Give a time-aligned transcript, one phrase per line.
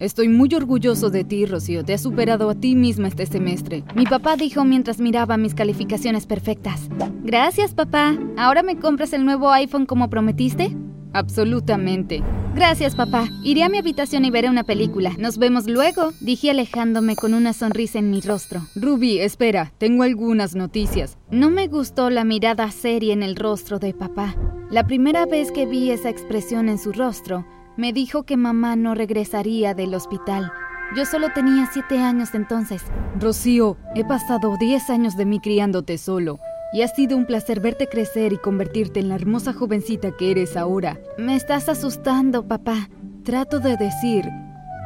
[0.00, 1.84] Estoy muy orgulloso de ti, Rocío.
[1.84, 3.84] Te has superado a ti misma este semestre.
[3.94, 6.88] Mi papá dijo mientras miraba mis calificaciones perfectas.
[7.22, 8.18] Gracias, papá.
[8.36, 10.76] ¿Ahora me compras el nuevo iPhone como prometiste?
[11.12, 12.24] Absolutamente.
[12.56, 13.28] Gracias, papá.
[13.44, 15.12] Iré a mi habitación y veré una película.
[15.16, 18.62] Nos vemos luego, dije alejándome con una sonrisa en mi rostro.
[18.74, 21.18] Ruby, espera, tengo algunas noticias.
[21.30, 24.34] No me gustó la mirada seria en el rostro de papá.
[24.70, 28.94] La primera vez que vi esa expresión en su rostro, me dijo que mamá no
[28.94, 30.52] regresaría del hospital.
[30.96, 32.82] Yo solo tenía siete años entonces.
[33.18, 36.38] Rocío, he pasado diez años de mí criándote solo.
[36.72, 40.56] Y ha sido un placer verte crecer y convertirte en la hermosa jovencita que eres
[40.56, 40.98] ahora.
[41.18, 42.88] Me estás asustando, papá.
[43.24, 44.24] Trato de decir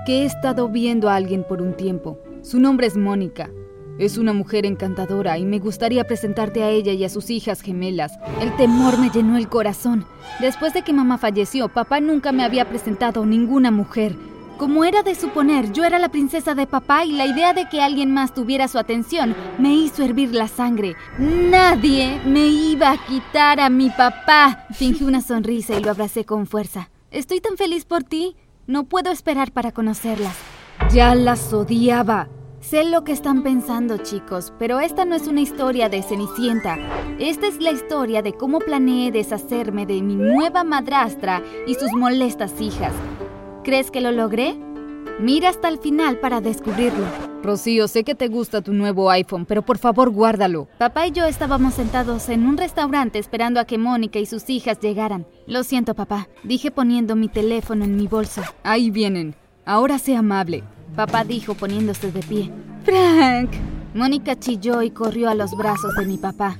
[0.07, 2.19] que he estado viendo a alguien por un tiempo.
[2.43, 3.51] Su nombre es Mónica.
[3.99, 8.13] Es una mujer encantadora y me gustaría presentarte a ella y a sus hijas gemelas.
[8.41, 10.07] El temor me llenó el corazón.
[10.39, 14.15] Después de que mamá falleció, papá nunca me había presentado ninguna mujer.
[14.57, 17.81] Como era de suponer, yo era la princesa de papá y la idea de que
[17.81, 20.95] alguien más tuviera su atención me hizo hervir la sangre.
[21.19, 24.67] Nadie me iba a quitar a mi papá.
[24.75, 26.91] Fingí una sonrisa y lo abracé con fuerza.
[27.11, 28.37] Estoy tan feliz por ti.
[28.69, 30.37] No puedo esperar para conocerlas.
[30.93, 32.29] Ya las odiaba.
[32.69, 36.77] Sé lo que están pensando, chicos, pero esta no es una historia de Cenicienta.
[37.19, 42.61] Esta es la historia de cómo planeé deshacerme de mi nueva madrastra y sus molestas
[42.61, 42.93] hijas.
[43.65, 44.55] ¿Crees que lo logré?
[45.19, 47.07] Mira hasta el final para descubrirlo.
[47.43, 50.69] Rocío, sé que te gusta tu nuevo iPhone, pero por favor guárdalo.
[50.77, 54.79] Papá y yo estábamos sentados en un restaurante esperando a que Mónica y sus hijas
[54.79, 55.27] llegaran.
[55.47, 58.43] Lo siento, papá, dije poniendo mi teléfono en mi bolso.
[58.63, 59.37] Ahí vienen.
[59.65, 60.65] Ahora sé amable.
[60.99, 62.51] Papá dijo poniéndose de pie.
[62.83, 63.51] Frank.
[63.95, 66.57] Mónica chilló y corrió a los brazos de mi papá.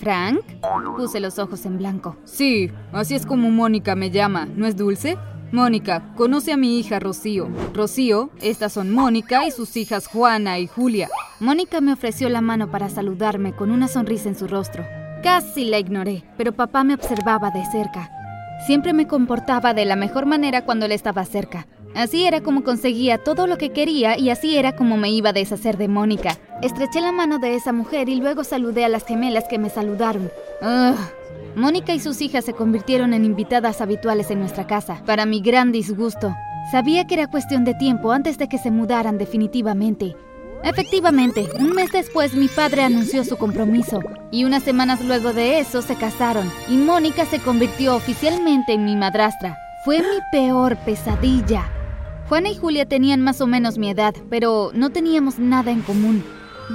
[0.00, 0.40] ¿Frank?
[0.96, 2.16] Puse los ojos en blanco.
[2.24, 4.48] Sí, así es como Mónica me llama.
[4.56, 5.16] ¿No es dulce?
[5.52, 7.48] Mónica, conoce a mi hija Rocío.
[7.72, 11.08] Rocío, estas son Mónica y sus hijas Juana y Julia.
[11.38, 14.84] Mónica me ofreció la mano para saludarme con una sonrisa en su rostro.
[15.22, 18.10] Casi la ignoré, pero papá me observaba de cerca.
[18.66, 21.68] Siempre me comportaba de la mejor manera cuando él estaba cerca.
[21.96, 25.32] Así era como conseguía todo lo que quería y así era como me iba a
[25.32, 26.36] deshacer de Mónica.
[26.60, 30.30] Estreché la mano de esa mujer y luego saludé a las gemelas que me saludaron.
[31.54, 35.72] Mónica y sus hijas se convirtieron en invitadas habituales en nuestra casa, para mi gran
[35.72, 36.36] disgusto.
[36.70, 40.14] Sabía que era cuestión de tiempo antes de que se mudaran definitivamente.
[40.64, 45.80] Efectivamente, un mes después mi padre anunció su compromiso y unas semanas luego de eso
[45.80, 49.56] se casaron y Mónica se convirtió oficialmente en mi madrastra.
[49.84, 51.70] Fue mi peor pesadilla.
[52.28, 56.24] Juana y Julia tenían más o menos mi edad, pero no teníamos nada en común.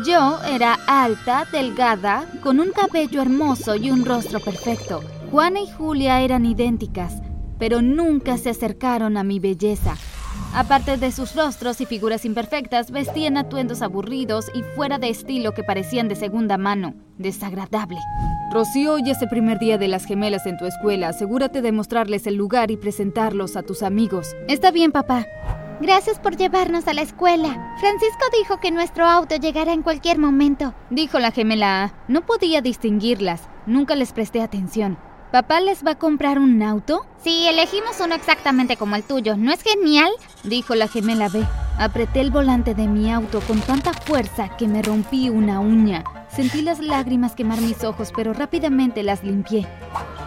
[0.05, 5.01] Yo era alta, delgada, con un cabello hermoso y un rostro perfecto.
[5.29, 7.21] Juana y Julia eran idénticas,
[7.59, 9.97] pero nunca se acercaron a mi belleza.
[10.53, 15.63] Aparte de sus rostros y figuras imperfectas, vestían atuendos aburridos y fuera de estilo que
[15.63, 16.93] parecían de segunda mano.
[17.17, 17.97] Desagradable.
[18.51, 21.07] Rocío, hoy es el primer día de las gemelas en tu escuela.
[21.07, 24.35] Asegúrate de mostrarles el lugar y presentarlos a tus amigos.
[24.49, 25.25] Está bien, papá.
[25.79, 27.73] Gracias por llevarnos a la escuela.
[27.79, 31.93] Francisco dijo que nuestro auto llegará en cualquier momento, dijo la gemela A.
[32.09, 33.47] No podía distinguirlas.
[33.65, 34.97] Nunca les presté atención.
[35.31, 37.05] ¿Papá les va a comprar un auto?
[37.23, 39.37] Sí, elegimos uno exactamente como el tuyo.
[39.37, 40.11] ¿No es genial?
[40.43, 41.41] Dijo la gemela B.
[41.79, 46.03] Apreté el volante de mi auto con tanta fuerza que me rompí una uña.
[46.35, 49.67] Sentí las lágrimas quemar mis ojos, pero rápidamente las limpié.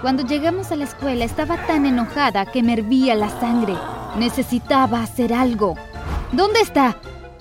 [0.02, 3.74] Cuando llegamos a la escuela estaba tan enojada que me hervía la sangre.
[4.18, 5.76] Necesitaba hacer algo.
[6.32, 6.98] ¿Dónde está?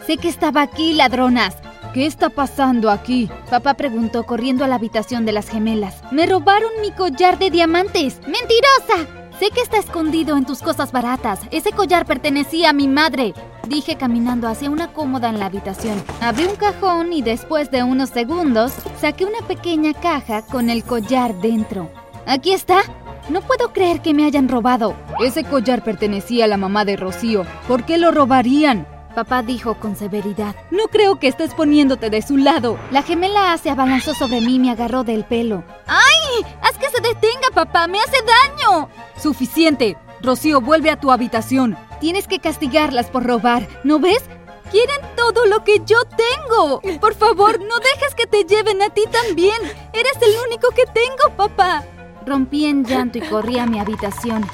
[0.08, 1.58] Sé que estaba aquí, ladronas.
[1.94, 3.30] ¿Qué está pasando aquí?
[3.50, 6.02] Papá preguntó corriendo a la habitación de las gemelas.
[6.12, 8.20] Me robaron mi collar de diamantes.
[8.22, 9.08] ¡Mentirosa!
[9.40, 11.40] Sé que está escondido en tus cosas baratas.
[11.52, 13.34] Ese collar pertenecía a mi madre.
[13.68, 16.04] Dije caminando hacia una cómoda en la habitación.
[16.20, 21.34] Abrí un cajón y después de unos segundos saqué una pequeña caja con el collar
[21.36, 21.90] dentro.
[22.26, 22.82] Aquí está.
[23.30, 24.96] No puedo creer que me hayan robado.
[25.22, 27.46] Ese collar pertenecía a la mamá de Rocío.
[27.68, 28.86] ¿Por qué lo robarían?
[29.16, 30.56] Papá dijo con severidad.
[30.70, 32.78] No creo que estés poniéndote de su lado.
[32.92, 35.64] La gemela A se abalanzó sobre mí y me agarró del pelo.
[35.88, 36.46] ¡Ay!
[36.62, 37.88] ¡Haz que se detenga, papá!
[37.88, 38.90] ¡Me hace daño!
[39.18, 39.96] Suficiente.
[40.22, 41.78] Rocío, vuelve a tu habitación.
[42.04, 43.66] Tienes que castigarlas por robar.
[43.86, 44.22] ¿No ves?
[44.72, 46.82] Quieren todo lo que yo tengo.
[47.00, 49.56] Por favor, no dejes que te lleven a ti también.
[49.94, 51.82] Eres el único que tengo, papá.
[52.26, 54.46] Rompí en llanto y corrí a mi habitación.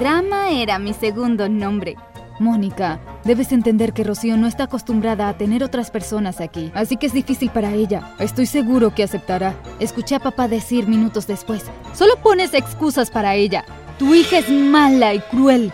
[0.00, 1.96] Drama era mi segundo nombre.
[2.40, 7.06] Mónica, debes entender que Rocío no está acostumbrada a tener otras personas aquí, así que
[7.06, 8.16] es difícil para ella.
[8.18, 9.54] Estoy seguro que aceptará.
[9.78, 11.62] Escuché a papá decir minutos después.
[11.94, 13.64] Solo pones excusas para ella.
[14.00, 15.72] Tu hija es mala y cruel.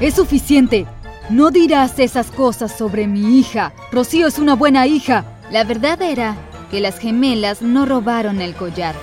[0.00, 0.86] Es suficiente.
[1.28, 3.74] No dirás esas cosas sobre mi hija.
[3.92, 5.26] Rocío es una buena hija.
[5.52, 6.38] La verdad era
[6.70, 8.94] que las gemelas no robaron el collar.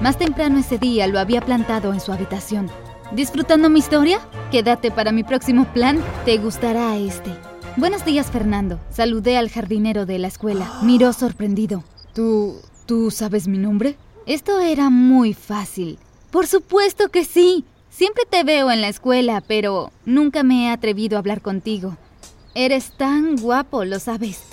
[0.00, 2.70] Más temprano ese día lo había plantado en su habitación.
[3.12, 4.20] ¿Disfrutando mi historia?
[4.50, 6.02] Quédate para mi próximo plan.
[6.24, 7.30] Te gustará este.
[7.76, 8.80] Buenos días, Fernando.
[8.90, 10.80] Saludé al jardinero de la escuela.
[10.82, 11.84] Miró sorprendido.
[12.14, 12.56] ¿Tú...
[12.86, 13.96] tú sabes mi nombre?
[14.24, 15.98] Esto era muy fácil.
[16.30, 17.66] Por supuesto que sí.
[17.98, 21.96] Siempre te veo en la escuela, pero nunca me he atrevido a hablar contigo.
[22.54, 24.44] Eres tan guapo, lo sabes.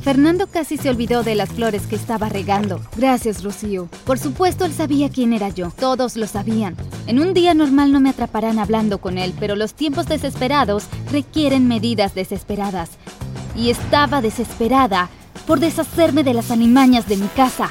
[0.00, 2.80] Fernando casi se olvidó de las flores que estaba regando.
[2.96, 3.90] Gracias, Rocío.
[4.06, 5.70] Por supuesto, él sabía quién era yo.
[5.72, 6.74] Todos lo sabían.
[7.06, 11.68] En un día normal no me atraparán hablando con él, pero los tiempos desesperados requieren
[11.68, 12.92] medidas desesperadas.
[13.54, 15.10] Y estaba desesperada
[15.46, 17.70] por deshacerme de las animañas de mi casa.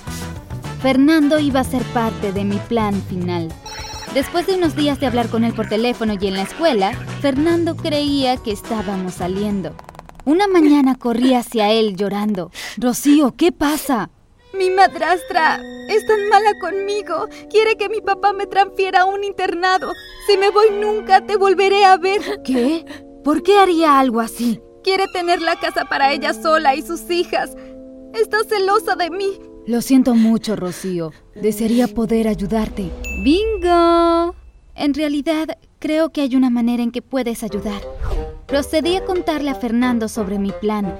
[0.83, 3.51] Fernando iba a ser parte de mi plan final.
[4.15, 7.75] Después de unos días de hablar con él por teléfono y en la escuela, Fernando
[7.75, 9.75] creía que estábamos saliendo.
[10.23, 12.49] Una mañana corrí hacia él llorando.
[12.77, 14.09] Rocío, ¿qué pasa?
[14.53, 15.59] Mi madrastra
[15.89, 17.27] es tan mala conmigo.
[17.49, 19.91] Quiere que mi papá me transfiera a un internado.
[20.27, 22.21] Si me voy nunca te volveré a ver.
[22.45, 22.85] ¿Qué?
[23.21, 24.61] ¿Por qué haría algo así?
[24.81, 27.53] Quiere tener la casa para ella sola y sus hijas.
[28.13, 29.37] Está celosa de mí.
[29.67, 31.11] Lo siento mucho, Rocío.
[31.33, 32.91] Desearía poder ayudarte.
[33.23, 34.35] ¡Bingo!
[34.75, 37.81] En realidad, creo que hay una manera en que puedes ayudar.
[38.45, 40.95] Procedí a contarle a Fernando sobre mi plan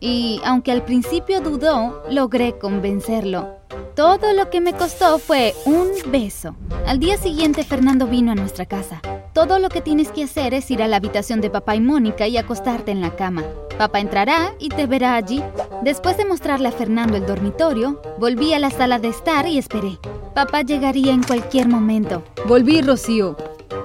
[0.00, 3.56] y, aunque al principio dudó, logré convencerlo.
[3.96, 6.54] Todo lo que me costó fue un beso.
[6.86, 9.00] Al día siguiente Fernando vino a nuestra casa.
[9.32, 12.26] Todo lo que tienes que hacer es ir a la habitación de papá y Mónica
[12.26, 13.44] y acostarte en la cama.
[13.78, 15.42] Papá entrará y te verá allí.
[15.82, 19.98] Después de mostrarle a Fernando el dormitorio, volví a la sala de estar y esperé.
[20.34, 22.22] Papá llegaría en cualquier momento.
[22.46, 23.34] Volví, Rocío.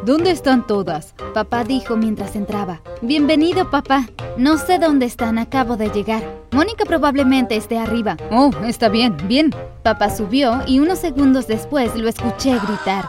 [0.03, 1.15] ¿Dónde están todas?
[1.33, 2.81] Papá dijo mientras entraba.
[3.01, 4.09] Bienvenido, papá.
[4.37, 6.21] No sé dónde están, acabo de llegar.
[6.51, 8.17] Mónica probablemente esté arriba.
[8.29, 9.51] Oh, está bien, bien.
[9.81, 13.05] Papá subió y unos segundos después lo escuché gritar.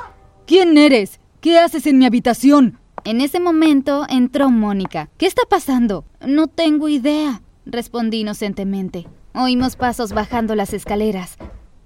[0.46, 1.18] ¿Quién eres?
[1.40, 2.78] ¿Qué haces en mi habitación?
[3.02, 5.10] En ese momento entró Mónica.
[5.16, 6.04] ¿Qué está pasando?
[6.24, 9.06] No tengo idea, respondí inocentemente.
[9.34, 11.36] Oímos pasos bajando las escaleras.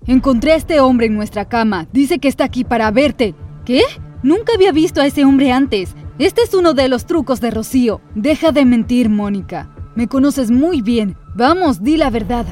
[0.07, 1.89] Encontré a este hombre en nuestra cama.
[1.93, 3.35] Dice que está aquí para verte.
[3.65, 3.83] ¿Qué?
[4.23, 5.95] Nunca había visto a ese hombre antes.
[6.19, 8.01] Este es uno de los trucos de Rocío.
[8.15, 9.75] Deja de mentir, Mónica.
[9.97, 11.17] Me conoces muy bien.
[11.35, 12.47] Vamos, di la verdad.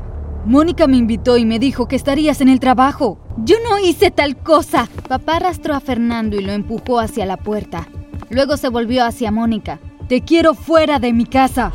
[0.44, 3.18] Mónica me invitó y me dijo que estarías en el trabajo.
[3.44, 4.88] Yo no hice tal cosa.
[5.08, 7.86] Papá arrastró a Fernando y lo empujó hacia la puerta.
[8.30, 9.80] Luego se volvió hacia Mónica.
[10.08, 11.70] Te quiero fuera de mi casa.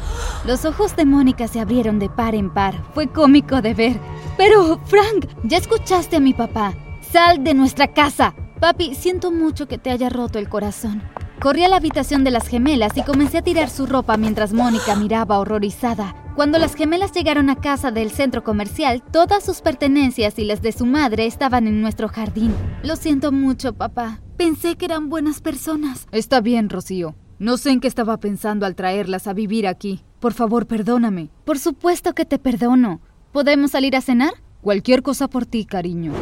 [0.45, 2.83] Los ojos de Mónica se abrieron de par en par.
[2.95, 3.99] Fue cómico de ver.
[4.37, 6.73] Pero, Frank, ya escuchaste a mi papá.
[7.11, 8.33] Sal de nuestra casa.
[8.59, 11.03] Papi, siento mucho que te haya roto el corazón.
[11.39, 14.95] Corrí a la habitación de las gemelas y comencé a tirar su ropa mientras Mónica
[14.95, 16.15] miraba horrorizada.
[16.35, 20.71] Cuando las gemelas llegaron a casa del centro comercial, todas sus pertenencias y las de
[20.71, 22.55] su madre estaban en nuestro jardín.
[22.81, 24.21] Lo siento mucho, papá.
[24.37, 26.07] Pensé que eran buenas personas.
[26.11, 27.13] Está bien, Rocío.
[27.39, 30.01] No sé en qué estaba pensando al traerlas a vivir aquí.
[30.19, 31.29] Por favor, perdóname.
[31.45, 33.01] Por supuesto que te perdono.
[33.31, 34.33] ¿Podemos salir a cenar?
[34.61, 36.13] Cualquier cosa por ti, cariño.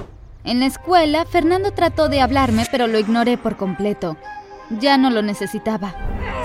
[0.43, 4.17] En la escuela, Fernando trató de hablarme, pero lo ignoré por completo.
[4.79, 5.93] Ya no lo necesitaba.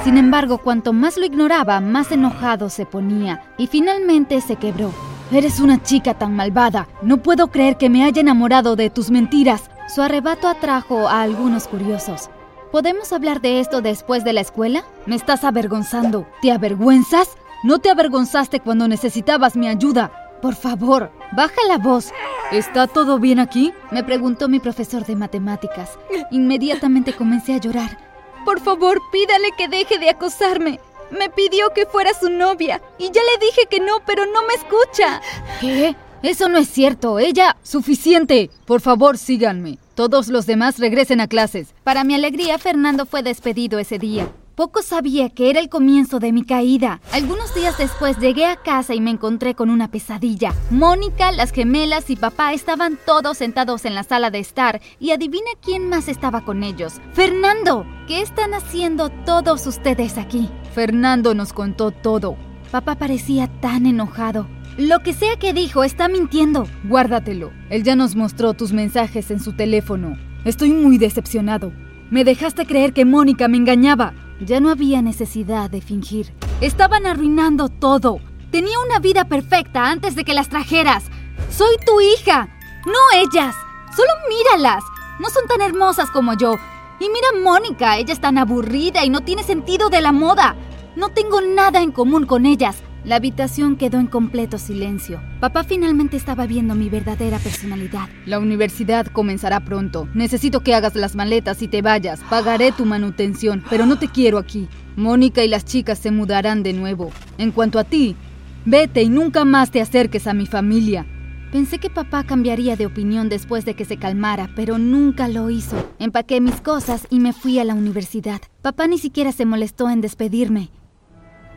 [0.05, 4.93] Sin embargo, cuanto más lo ignoraba, más enojado se ponía, y finalmente se quebró.
[5.33, 6.89] Eres una chica tan malvada.
[7.03, 9.71] No puedo creer que me haya enamorado de tus mentiras.
[9.89, 12.29] Su arrebato atrajo a algunos curiosos.
[12.73, 14.85] ¿Podemos hablar de esto después de la escuela?
[15.07, 16.27] Me estás avergonzando.
[16.43, 17.37] ¿Te avergüenzas?
[17.63, 20.11] No te avergonzaste cuando necesitabas mi ayuda.
[20.43, 22.13] Por favor, baja la voz.
[22.53, 23.73] ¿Está todo bien aquí?
[23.91, 25.99] Me preguntó mi profesor de matemáticas.
[26.31, 27.99] Inmediatamente comencé a llorar.
[28.45, 30.81] Por favor, pídale que deje de acosarme.
[31.11, 34.55] Me pidió que fuera su novia y ya le dije que no, pero no me
[34.55, 35.21] escucha.
[35.61, 35.97] ¿Qué?
[36.23, 37.19] Eso no es cierto.
[37.19, 37.57] Ella...
[37.63, 38.51] Suficiente.
[38.65, 39.79] Por favor, síganme.
[39.97, 41.75] Todos los demás regresen a clases.
[41.83, 44.31] Para mi alegría, Fernando fue despedido ese día.
[44.55, 47.01] Poco sabía que era el comienzo de mi caída.
[47.13, 50.53] Algunos días después llegué a casa y me encontré con una pesadilla.
[50.69, 55.49] Mónica, las gemelas y papá estaban todos sentados en la sala de estar y adivina
[55.63, 57.01] quién más estaba con ellos.
[57.15, 60.51] Fernando, ¿qué están haciendo todos ustedes aquí?
[60.75, 62.37] Fernando nos contó todo.
[62.71, 64.47] Papá parecía tan enojado.
[64.79, 66.69] Lo que sea que dijo está mintiendo.
[66.85, 67.51] Guárdatelo.
[67.71, 70.19] Él ya nos mostró tus mensajes en su teléfono.
[70.45, 71.73] Estoy muy decepcionado.
[72.11, 74.13] Me dejaste creer que Mónica me engañaba.
[74.39, 76.35] Ya no había necesidad de fingir.
[76.61, 78.21] Estaban arruinando todo.
[78.51, 81.05] Tenía una vida perfecta antes de que las trajeras.
[81.51, 82.51] Soy tu hija,
[82.85, 83.57] no ellas.
[83.97, 84.85] Solo míralas.
[85.19, 86.57] No son tan hermosas como yo.
[87.01, 90.55] Y mira a Mónica, ella es tan aburrida y no tiene sentido de la moda.
[90.97, 92.83] No tengo nada en común con ellas.
[93.07, 95.23] La habitación quedó en completo silencio.
[95.39, 98.09] Papá finalmente estaba viendo mi verdadera personalidad.
[98.25, 100.09] La universidad comenzará pronto.
[100.13, 102.19] Necesito que hagas las maletas y te vayas.
[102.29, 104.67] Pagaré tu manutención, pero no te quiero aquí.
[104.97, 107.13] Mónica y las chicas se mudarán de nuevo.
[107.39, 108.17] En cuanto a ti,
[108.65, 111.07] vete y nunca más te acerques a mi familia.
[111.53, 115.77] Pensé que papá cambiaría de opinión después de que se calmara, pero nunca lo hizo.
[116.01, 118.41] Empaqué mis cosas y me fui a la universidad.
[118.63, 120.71] Papá ni siquiera se molestó en despedirme.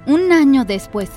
[0.06, 1.10] Un año después,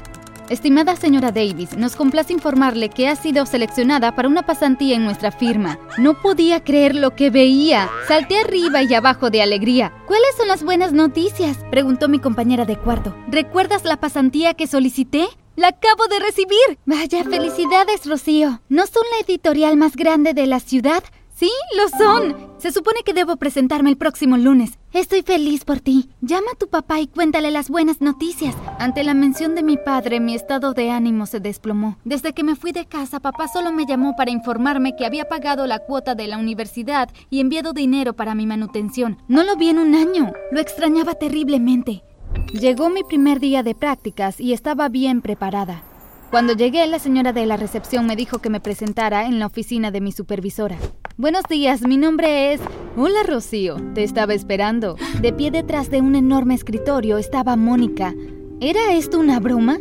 [0.49, 5.30] Estimada señora Davis, nos complace informarle que ha sido seleccionada para una pasantía en nuestra
[5.30, 5.78] firma.
[5.99, 7.88] No podía creer lo que veía.
[8.08, 9.92] Salté arriba y abajo de alegría.
[10.06, 11.58] ¿Cuáles son las buenas noticias?
[11.70, 13.16] preguntó mi compañera de cuarto.
[13.28, 15.26] ¿Recuerdas la pasantía que solicité?
[15.54, 16.78] ¡La acabo de recibir!
[16.87, 18.62] Vaya, felicidades, Rocío.
[18.68, 21.04] ¿No son la editorial más grande de la ciudad?
[21.42, 22.37] Sí, lo son.
[22.58, 24.78] Se supone que debo presentarme el próximo lunes.
[24.92, 26.08] Estoy feliz por ti.
[26.20, 28.54] Llama a tu papá y cuéntale las buenas noticias.
[28.78, 31.99] Ante la mención de mi padre, mi estado de ánimo se desplomó.
[32.04, 35.66] Desde que me fui de casa, papá solo me llamó para informarme que había pagado
[35.66, 39.18] la cuota de la universidad y enviado dinero para mi manutención.
[39.26, 40.32] No lo vi en un año.
[40.52, 42.04] Lo extrañaba terriblemente.
[42.52, 45.82] Llegó mi primer día de prácticas y estaba bien preparada.
[46.30, 49.90] Cuando llegué, la señora de la recepción me dijo que me presentara en la oficina
[49.90, 50.78] de mi supervisora.
[51.22, 52.60] Buenos días, mi nombre es...
[52.96, 54.96] Hola, Rocío, te estaba esperando.
[55.20, 58.12] De pie detrás de un enorme escritorio estaba Mónica.
[58.60, 59.78] ¿Era esto una broma?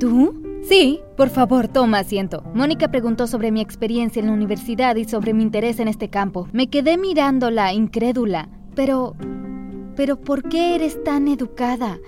[0.00, 0.42] ¿Tú?
[0.64, 2.42] Sí, por favor, toma asiento.
[2.52, 6.48] Mónica preguntó sobre mi experiencia en la universidad y sobre mi interés en este campo.
[6.52, 8.48] Me quedé mirándola, incrédula.
[8.74, 9.14] Pero...
[9.94, 12.00] Pero ¿por qué eres tan educada?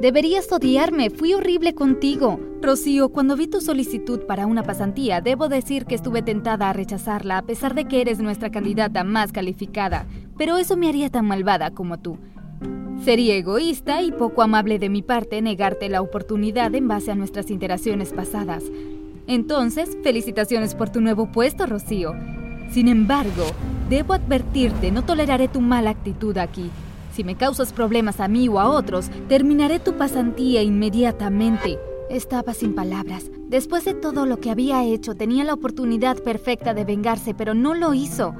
[0.00, 2.38] Deberías odiarme, fui horrible contigo.
[2.62, 7.38] Rocío, cuando vi tu solicitud para una pasantía, debo decir que estuve tentada a rechazarla
[7.38, 11.72] a pesar de que eres nuestra candidata más calificada, pero eso me haría tan malvada
[11.72, 12.16] como tú.
[13.04, 17.50] Sería egoísta y poco amable de mi parte negarte la oportunidad en base a nuestras
[17.50, 18.62] interacciones pasadas.
[19.26, 22.14] Entonces, felicitaciones por tu nuevo puesto, Rocío.
[22.70, 23.46] Sin embargo,
[23.90, 26.70] debo advertirte, no toleraré tu mala actitud aquí.
[27.18, 31.76] Si me causas problemas a mí o a otros, terminaré tu pasantía inmediatamente.
[32.08, 33.28] Estaba sin palabras.
[33.48, 37.74] Después de todo lo que había hecho, tenía la oportunidad perfecta de vengarse, pero no
[37.74, 38.36] lo hizo.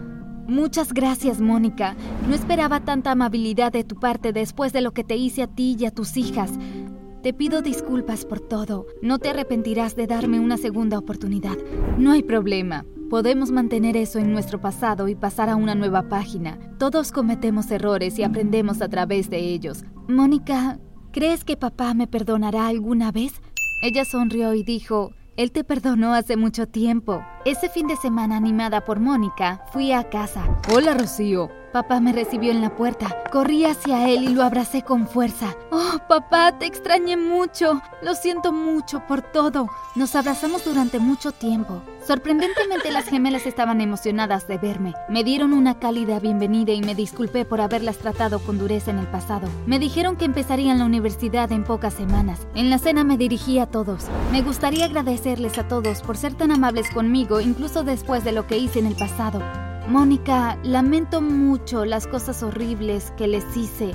[0.46, 1.96] Muchas gracias, Mónica.
[2.28, 5.76] No esperaba tanta amabilidad de tu parte después de lo que te hice a ti
[5.76, 6.52] y a tus hijas.
[7.22, 8.86] Te pido disculpas por todo.
[9.02, 11.56] No te arrepentirás de darme una segunda oportunidad.
[11.98, 12.86] No hay problema.
[13.10, 16.58] Podemos mantener eso en nuestro pasado y pasar a una nueva página.
[16.78, 19.82] Todos cometemos errores y aprendemos a través de ellos.
[20.06, 20.78] Mónica,
[21.10, 23.32] ¿crees que papá me perdonará alguna vez?
[23.82, 27.24] Ella sonrió y dijo, él te perdonó hace mucho tiempo.
[27.44, 30.42] Ese fin de semana, animada por Mónica, fui a casa.
[30.74, 31.48] Hola, Rocío.
[31.72, 33.16] Papá me recibió en la puerta.
[33.30, 35.54] Corrí hacia él y lo abracé con fuerza.
[35.70, 37.80] Oh, papá, te extrañé mucho.
[38.02, 39.68] Lo siento mucho por todo.
[39.94, 41.82] Nos abrazamos durante mucho tiempo.
[42.08, 44.94] Sorprendentemente las gemelas estaban emocionadas de verme.
[45.10, 49.06] Me dieron una cálida bienvenida y me disculpé por haberlas tratado con dureza en el
[49.06, 49.46] pasado.
[49.66, 52.48] Me dijeron que empezarían la universidad en pocas semanas.
[52.54, 54.06] En la cena me dirigí a todos.
[54.32, 58.56] Me gustaría agradecerles a todos por ser tan amables conmigo incluso después de lo que
[58.56, 59.42] hice en el pasado.
[59.86, 63.92] Mónica, lamento mucho las cosas horribles que les hice.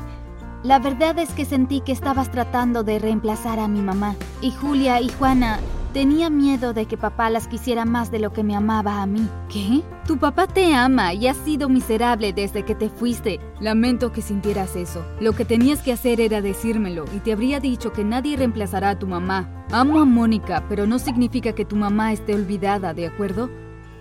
[0.61, 4.15] La verdad es que sentí que estabas tratando de reemplazar a mi mamá.
[4.39, 5.59] Y Julia y Juana,
[5.93, 9.27] tenía miedo de que papá las quisiera más de lo que me amaba a mí.
[9.47, 9.83] ¿Qué?
[10.07, 13.39] Tu papá te ama y has sido miserable desde que te fuiste.
[13.61, 15.05] Lamento que sintieras eso.
[15.21, 18.99] Lo que tenías que hacer era decírmelo y te habría dicho que nadie reemplazará a
[18.99, 19.65] tu mamá.
[19.71, 23.49] Amo a Mónica, pero no significa que tu mamá esté olvidada, ¿de acuerdo?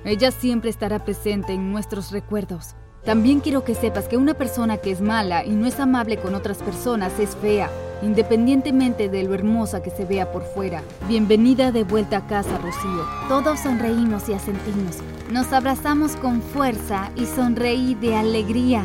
[0.05, 2.75] Ella siempre estará presente en nuestros recuerdos.
[3.05, 6.35] También quiero que sepas que una persona que es mala y no es amable con
[6.35, 7.69] otras personas es fea,
[8.03, 10.83] independientemente de lo hermosa que se vea por fuera.
[11.09, 13.07] Bienvenida de vuelta a casa, Rocío.
[13.29, 14.99] Todos sonreímos y asentimos.
[15.31, 18.85] Nos abrazamos con fuerza y sonreí de alegría.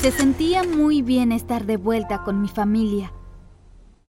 [0.00, 3.12] Se sentía muy bien estar de vuelta con mi familia.